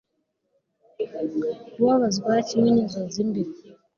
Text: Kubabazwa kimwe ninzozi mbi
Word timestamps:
Kubabazwa 1.73 2.31
kimwe 2.47 2.69
ninzozi 2.71 3.21
mbi 3.29 3.43